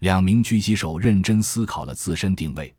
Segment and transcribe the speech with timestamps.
[0.00, 2.74] 两名狙击手认真思考了自身定位。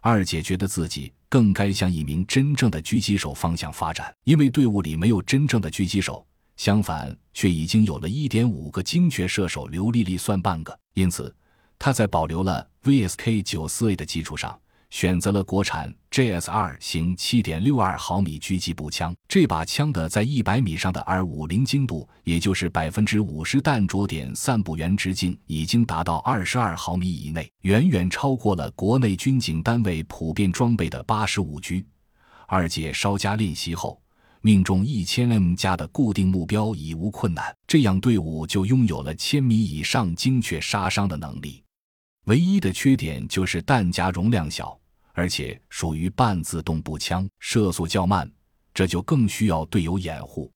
[0.00, 6.26] 二姐觉得自己更该向一名真正的狙击手方向发展，因为队伍里没有真正的狙击手，
[6.56, 10.78] 相反却已经有了一点五个精确射手，刘丽丽算半个。
[10.94, 11.34] 因此，
[11.78, 14.58] 她在保留了 VSK 九四 A 的基础上。
[14.94, 31.84] 选择了国产 JS2 型7.62毫米狙击步枪，这把枪的在100米上的 R50 精度，也就是百分之五十弹着点散布源直径，已经达到22毫米以内，远远超过了国内军警单位普遍装备的85 G。
[32.46, 34.00] 二姐稍加练习后，
[34.42, 41.64] 命中 1000M 加的固定目标已无困难，这样队伍就拥有了千米以上精确杀伤的能力。
[42.26, 44.78] 唯一的缺点就是弹夹容量小。
[45.14, 48.30] 而且属于半自动步枪，射速较慢，
[48.74, 50.52] 这就更需要队友掩护。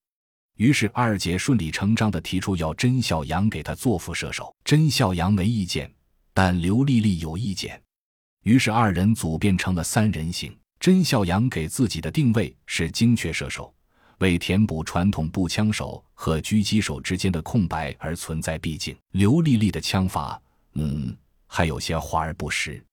[0.57, 4.53] 于是二姐顺理成章地提出要甄孝阳给她做副射手。
[4.65, 5.89] 甄孝阳没意见，
[6.33, 7.81] 但刘丽丽有意见。
[8.43, 10.53] 于是二人组变成了三人行。
[10.81, 13.73] 甄孝阳给自己的定位是精确射手，
[14.17, 18.57] 为填补传统步枪手和狙击手之间的空白而存在。
[18.57, 20.41] 毕竟刘丽丽的枪法，
[20.73, 21.15] 嗯，
[21.47, 22.83] 还有些华而不实。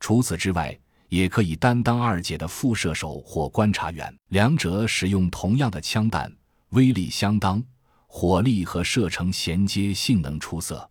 [0.00, 0.78] 除此之外。
[1.12, 6.34] 也可以担当二姐的副射手或观察员，两者使用同样的枪弹，
[6.70, 7.62] 威力相当，
[8.06, 10.88] 火力和射程衔接性能出色，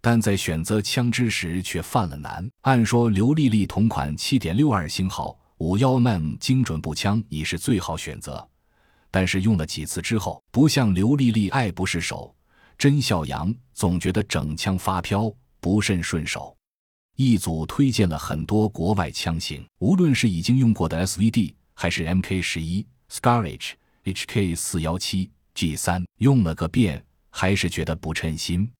[0.00, 2.44] 但在选择枪支时却犯了难。
[2.62, 8.44] 按说刘丽丽同款七点六二星号五幺 mm 精准步枪已是最好选择，
[9.12, 12.34] 但是用了几次之后，不像刘丽丽爱不释手，
[12.76, 16.52] 甄孝阳总觉得整枪发飘，不甚顺手。
[17.16, 23.72] 一组推荐了很多国外枪型，无论是已经用过的 SVD，还是 MK 十一、Scarage、
[24.04, 28.70] HK 四幺七、G 三，用了个遍，还是觉得不称心。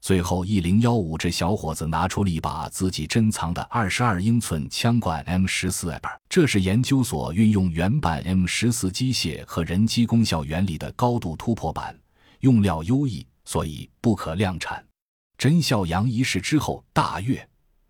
[0.00, 11.98] 最后，一零幺五这小伙子拿出了一把自己珍藏的二十二英寸枪管 M 十四 A 板，这是研究所运用原版 M 十四机械和人机功效原理的高度突破版，
[12.40, 14.84] 用料优异，所以不可量产。
[15.36, 17.48] 甄孝阳一试之后大悦。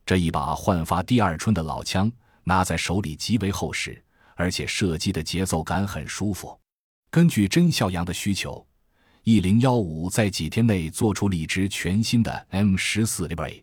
[0.08, 2.10] 这一把焕发第二春的老枪，
[2.42, 4.02] 拿在手里极为厚实，
[4.36, 6.58] 而且射击的节奏感很舒服。
[7.10, 8.66] 根据甄孝阳的需求，
[9.24, 13.62] 一零幺五在几天内做出了一支全新的 M 十四 A，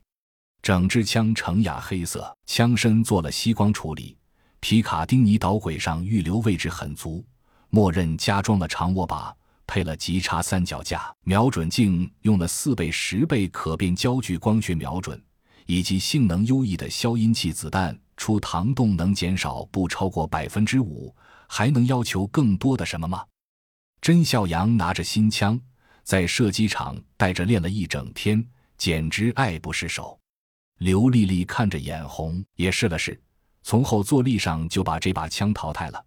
[0.62, 4.16] 整支枪呈雅黑色，枪身做了吸光处理，
[4.60, 7.26] 皮卡丁尼导轨上预留位置很足，
[7.72, 9.36] 默认加装了长握把，
[9.66, 15.20] 配了极差三脚架，瞄准镜用了四倍、十倍可变焦距光学瞄准。
[15.66, 21.16] 以及性能优异的消音器，子弹出膛动能减少不超过百分之五，
[21.48, 23.26] 还能要求更多的什么吗？
[24.02, 25.60] 甄孝阳拿着新枪
[26.04, 28.46] 在射击场带着练了一整天，
[28.78, 30.20] 简直爱不释手。
[30.78, 33.20] 刘丽丽看着眼红，也试了试，
[33.64, 36.06] 从后坐力上就把这把枪淘汰了。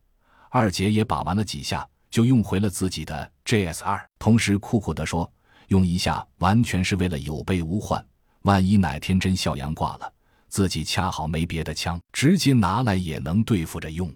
[0.50, 5.30] 二姐也把玩了几下，就用回了自己的 JS 二，同时酷酷地说
[5.68, 8.04] ：“用一下完全是为了有备无患。”
[8.48, 10.10] 万一哪天真孝阳挂了，
[10.48, 14.10] 自己恰好没别的枪，直接拿来也能对付着用。